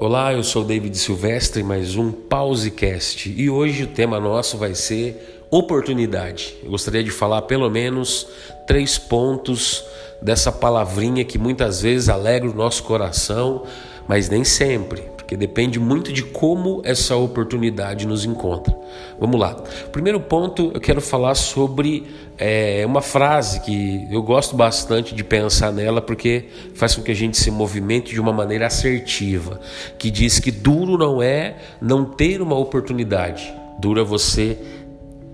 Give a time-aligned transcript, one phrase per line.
[0.00, 5.42] Olá, eu sou David Silvestre, mais um Pausecast e hoje o tema nosso vai ser
[5.50, 6.54] oportunidade.
[6.62, 8.28] Eu gostaria de falar pelo menos
[8.64, 9.84] três pontos
[10.22, 13.64] dessa palavrinha que muitas vezes alegra o nosso coração,
[14.06, 18.74] mas nem sempre porque depende muito de como essa oportunidade nos encontra.
[19.20, 19.62] Vamos lá.
[19.92, 22.06] Primeiro ponto, eu quero falar sobre
[22.38, 27.14] é, uma frase que eu gosto bastante de pensar nela, porque faz com que a
[27.14, 29.60] gente se movimente de uma maneira assertiva,
[29.98, 34.56] que diz que duro não é não ter uma oportunidade, dura você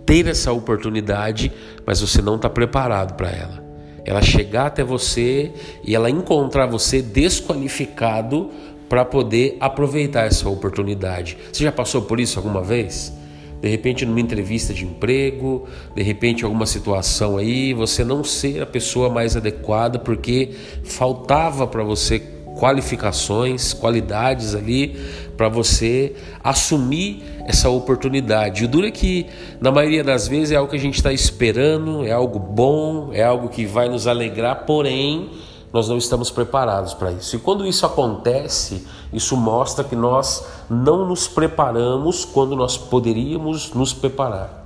[0.05, 1.53] ter essa oportunidade,
[1.87, 3.65] mas você não está preparado para ela
[4.07, 5.51] ela chegar até você
[5.83, 8.51] e ela encontrar você desqualificado
[8.89, 11.37] para poder aproveitar essa oportunidade.
[11.53, 13.13] Você já passou por isso alguma vez?
[13.61, 18.67] De repente, numa entrevista de emprego, de repente, alguma situação aí, você não ser a
[18.67, 20.51] pessoa mais adequada porque
[20.85, 22.23] faltava para você
[22.59, 24.97] qualificações, qualidades ali
[25.37, 26.13] para você
[26.43, 28.65] assumir essa oportunidade.
[28.65, 29.27] O duro é que,
[29.61, 33.23] na maioria das vezes, é algo que a gente está esperando, é algo bom, é
[33.23, 35.31] algo que vai nos alegrar, porém
[35.75, 37.35] nós não estamos preparados para isso.
[37.35, 43.93] E quando isso acontece, isso mostra que nós não nos preparamos quando nós poderíamos nos
[43.93, 44.65] preparar.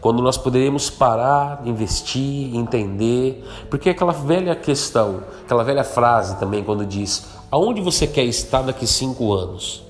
[0.00, 3.46] Quando nós poderíamos parar, investir, entender.
[3.68, 8.86] Porque aquela velha questão, aquela velha frase também, quando diz: Aonde você quer estar daqui
[8.86, 9.89] cinco anos?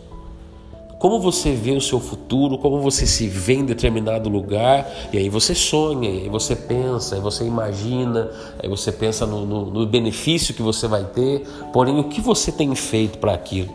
[1.00, 5.30] Como você vê o seu futuro, como você se vê em determinado lugar, e aí
[5.30, 8.30] você sonha, e você pensa, aí você imagina,
[8.62, 12.52] aí você pensa no, no, no benefício que você vai ter, porém o que você
[12.52, 13.70] tem feito para aquilo?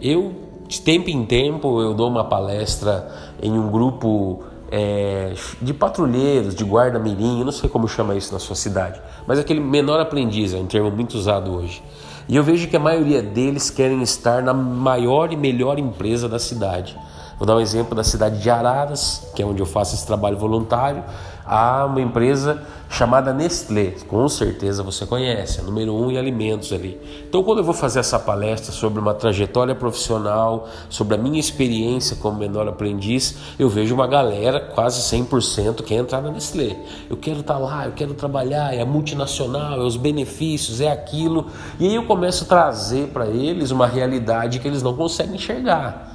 [0.00, 0.30] Eu,
[0.68, 6.62] de tempo em tempo, eu dou uma palestra em um grupo é, de patrulheiros, de
[6.62, 10.66] guarda-mirim, não sei como chama isso na sua cidade, mas aquele menor aprendiz, é um
[10.66, 11.82] termo muito usado hoje.
[12.28, 16.38] E eu vejo que a maioria deles querem estar na maior e melhor empresa da
[16.38, 16.96] cidade.
[17.42, 20.38] Vou dar um exemplo da cidade de Araras, que é onde eu faço esse trabalho
[20.38, 21.02] voluntário.
[21.44, 27.00] Há uma empresa chamada Nestlé, com certeza você conhece, é número um em alimentos ali.
[27.28, 32.14] Então, quando eu vou fazer essa palestra sobre uma trajetória profissional, sobre a minha experiência
[32.14, 36.76] como menor aprendiz, eu vejo uma galera, quase 100%, que quer entrar na Nestlé.
[37.10, 41.48] Eu quero estar lá, eu quero trabalhar, é a multinacional, é os benefícios, é aquilo.
[41.80, 46.11] E aí eu começo a trazer para eles uma realidade que eles não conseguem enxergar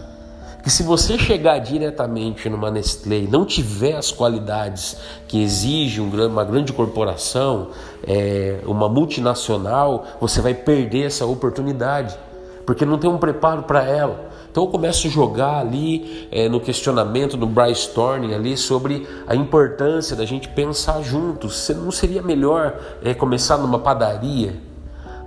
[0.68, 6.44] que se você chegar diretamente numa Nestlé e não tiver as qualidades que exige uma
[6.44, 7.70] grande corporação,
[8.06, 12.20] é, uma multinacional, você vai perder essa oportunidade,
[12.66, 14.30] porque não tem um preparo para ela.
[14.52, 20.18] Então eu começo a jogar ali é, no questionamento, no brainstorming ali sobre a importância
[20.18, 21.70] da gente pensar juntos.
[21.70, 24.68] Não seria melhor é, começar numa padaria?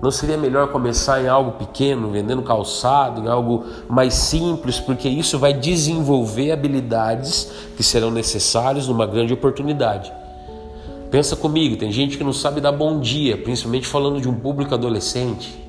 [0.03, 5.39] Não seria melhor começar em algo pequeno, vendendo calçado, em algo mais simples, porque isso
[5.39, 10.11] vai desenvolver habilidades que serão necessárias numa grande oportunidade.
[11.11, 14.73] Pensa comigo, tem gente que não sabe dar bom dia, principalmente falando de um público
[14.73, 15.61] adolescente.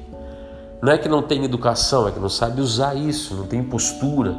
[0.82, 4.36] Não é que não tem educação, é que não sabe usar isso, não tem postura,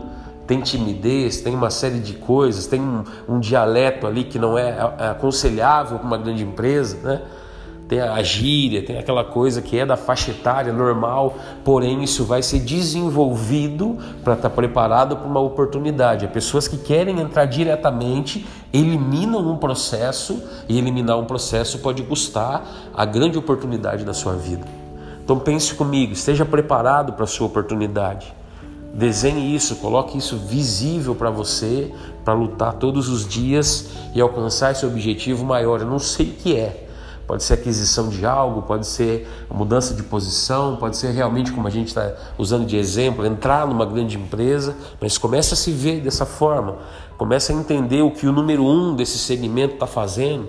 [0.47, 4.71] tem timidez, tem uma série de coisas, tem um, um dialeto ali que não é,
[4.99, 7.23] é aconselhável para uma grande empresa, né?
[7.93, 12.43] Tem a gíria, tem aquela coisa que é da faixa etária normal, porém isso vai
[12.43, 16.25] ser desenvolvido para estar tá preparado para uma oportunidade.
[16.25, 22.65] As pessoas que querem entrar diretamente eliminam um processo e eliminar um processo pode custar
[22.95, 24.65] a grande oportunidade da sua vida.
[25.23, 28.33] Então pense comigo, esteja preparado para a sua oportunidade.
[28.95, 31.93] Desenhe isso, coloque isso visível para você,
[32.25, 35.83] para lutar todos os dias e alcançar esse objetivo maior.
[35.83, 36.89] Eu não sei o que é,
[37.27, 41.71] Pode ser aquisição de algo, pode ser mudança de posição, pode ser realmente, como a
[41.71, 46.27] gente está usando de exemplo, entrar numa grande empresa, mas começa a se ver dessa
[46.27, 46.79] forma,
[47.17, 50.49] começa a entender o que o número um desse segmento está fazendo.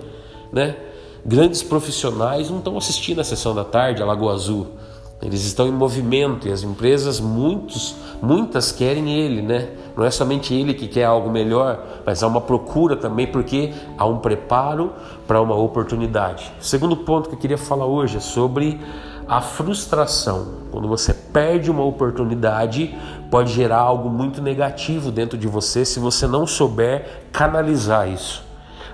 [0.52, 0.76] Né?
[1.24, 4.66] Grandes profissionais não estão assistindo a sessão da tarde, a Lagoa Azul.
[5.22, 9.70] Eles estão em movimento e as empresas, muitos, muitas querem ele, né?
[9.96, 14.04] Não é somente ele que quer algo melhor, mas há uma procura também porque há
[14.04, 14.92] um preparo
[15.26, 16.52] para uma oportunidade.
[16.60, 18.78] O segundo ponto que eu queria falar hoje é sobre
[19.26, 20.56] a frustração.
[20.70, 22.94] Quando você perde uma oportunidade,
[23.30, 28.44] pode gerar algo muito negativo dentro de você se você não souber canalizar isso.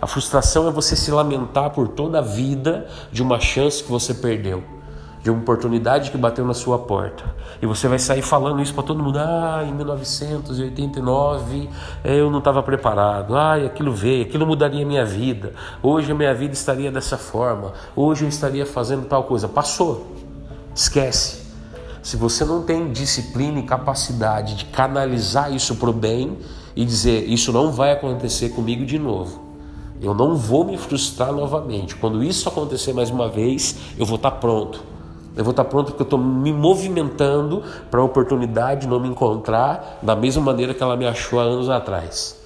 [0.01, 4.15] A frustração é você se lamentar por toda a vida de uma chance que você
[4.15, 4.80] perdeu
[5.23, 7.25] de uma oportunidade que bateu na sua porta.
[7.61, 9.19] E você vai sair falando isso para todo mundo.
[9.19, 11.69] Ah, em 1989
[12.03, 13.37] eh, eu não estava preparado.
[13.37, 15.53] Ah, aquilo veio, aquilo mudaria a minha vida.
[15.83, 17.73] Hoje a minha vida estaria dessa forma.
[17.95, 19.47] Hoje eu estaria fazendo tal coisa.
[19.49, 20.07] Passou.
[20.75, 21.41] Esquece.
[22.03, 26.39] se você não tem disciplina e capacidade de canalizar isso para o bem
[26.75, 29.51] e dizer isso não vai acontecer comigo de novo,
[30.01, 31.95] eu não vou me frustrar novamente.
[31.97, 34.90] Quando isso acontecer mais uma vez, eu vou estar tá pronto.
[35.41, 39.99] Eu vou estar pronto porque eu estou me movimentando para a oportunidade não me encontrar
[40.03, 42.39] da mesma maneira que ela me achou há anos atrás.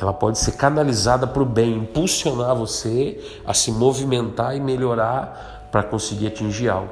[0.00, 5.82] Ela pode ser canalizada para o bem, impulsionar você a se movimentar e melhorar para
[5.82, 6.88] conseguir atingir algo.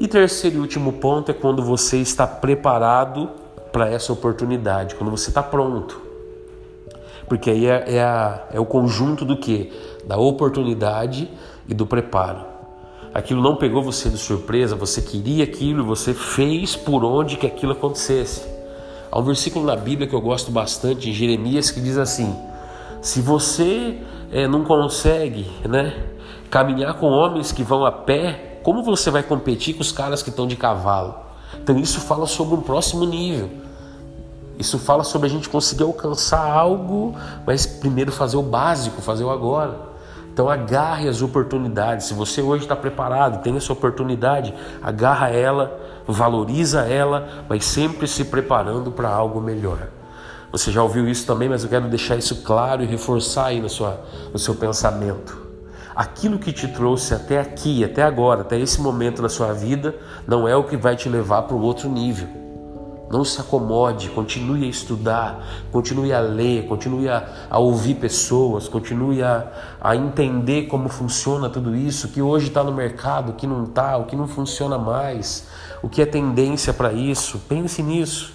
[0.00, 3.30] E terceiro e último ponto é quando você está preparado
[3.70, 6.02] para essa oportunidade, quando você está pronto.
[7.28, 9.72] Porque aí é, é, a, é o conjunto do que?
[10.04, 11.30] Da oportunidade
[11.68, 12.57] e do preparo.
[13.18, 17.72] Aquilo não pegou você de surpresa, você queria aquilo, você fez por onde que aquilo
[17.72, 18.46] acontecesse.
[19.10, 22.32] Há um versículo na Bíblia que eu gosto bastante, em Jeremias, que diz assim:
[23.02, 23.98] Se você
[24.30, 26.00] é, não consegue né,
[26.48, 30.30] caminhar com homens que vão a pé, como você vai competir com os caras que
[30.30, 31.16] estão de cavalo?
[31.60, 33.50] Então isso fala sobre um próximo nível.
[34.56, 39.30] Isso fala sobre a gente conseguir alcançar algo, mas primeiro fazer o básico, fazer o
[39.30, 39.87] agora.
[40.38, 42.06] Então agarre as oportunidades.
[42.06, 45.76] Se você hoje está preparado, tem essa oportunidade, agarra ela,
[46.06, 49.88] valoriza ela, mas sempre se preparando para algo melhor.
[50.52, 53.68] Você já ouviu isso também, mas eu quero deixar isso claro e reforçar aí no,
[53.68, 54.00] sua,
[54.32, 55.36] no seu pensamento.
[55.92, 60.46] Aquilo que te trouxe até aqui, até agora, até esse momento da sua vida, não
[60.46, 62.28] é o que vai te levar para o outro nível.
[63.10, 69.22] Não se acomode, continue a estudar, continue a ler, continue a, a ouvir pessoas, continue
[69.22, 69.50] a,
[69.80, 73.96] a, entender como funciona tudo isso, que hoje está no mercado, o que não está,
[73.96, 75.46] o que não funciona mais,
[75.82, 77.40] o que é tendência para isso.
[77.48, 78.32] Pense nisso.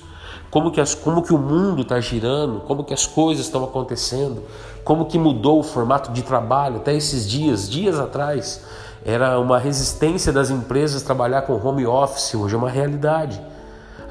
[0.50, 4.44] Como que, as, como que o mundo está girando, como que as coisas estão acontecendo,
[4.84, 8.62] como que mudou o formato de trabalho até esses dias, dias atrás.
[9.06, 13.40] Era uma resistência das empresas trabalhar com home office, hoje é uma realidade.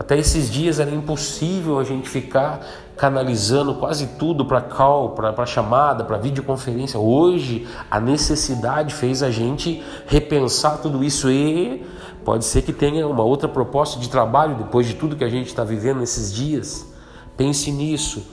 [0.02, 2.60] Até esses dias era impossível a gente ficar
[2.96, 6.99] canalizando quase tudo para call, para chamada, para videoconferência.
[6.99, 11.87] Hoje a necessidade fez a gente repensar tudo isso e
[12.25, 15.46] pode ser que tenha uma outra proposta de trabalho depois de tudo que a gente
[15.46, 16.84] está vivendo nesses dias.
[17.37, 18.26] Pense nisso.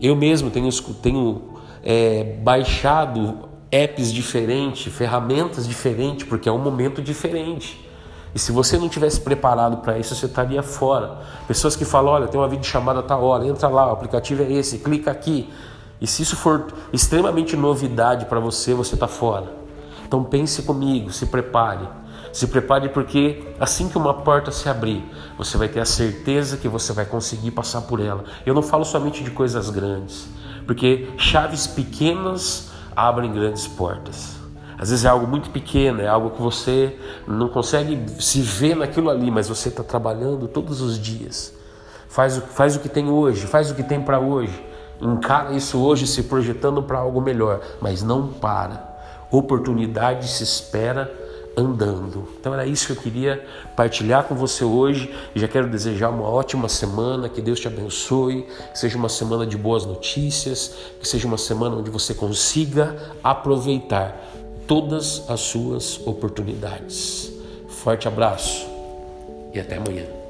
[0.00, 1.42] Eu mesmo tenho, tenho
[1.84, 7.85] é, baixado apps diferentes, ferramentas diferentes, porque é um momento diferente.
[8.34, 11.18] E se você não tivesse preparado para isso, você estaria fora.
[11.48, 14.52] Pessoas que falam: olha, tem uma videochamada a tal hora, entra lá, o aplicativo é
[14.52, 15.50] esse, clica aqui.
[16.00, 19.50] E se isso for extremamente novidade para você, você está fora.
[20.06, 21.88] Então pense comigo, se prepare.
[22.32, 25.02] Se prepare porque assim que uma porta se abrir,
[25.38, 28.24] você vai ter a certeza que você vai conseguir passar por ela.
[28.44, 30.28] Eu não falo somente de coisas grandes,
[30.66, 34.36] porque chaves pequenas abrem grandes portas.
[34.78, 36.96] Às vezes é algo muito pequeno, é algo que você
[37.26, 41.54] não consegue se ver naquilo ali, mas você está trabalhando todos os dias.
[42.08, 44.64] Faz o, faz o que tem hoje, faz o que tem para hoje.
[45.00, 48.96] Encara isso hoje se projetando para algo melhor, mas não para.
[49.30, 51.12] Oportunidade se espera
[51.56, 52.28] andando.
[52.38, 53.44] Então era isso que eu queria
[53.74, 55.12] partilhar com você hoje.
[55.34, 59.56] Já quero desejar uma ótima semana, que Deus te abençoe, que seja uma semana de
[59.56, 64.16] boas notícias, que seja uma semana onde você consiga aproveitar
[64.66, 67.32] todas as suas oportunidades.
[67.68, 68.66] Forte abraço
[69.52, 70.25] e até amanhã.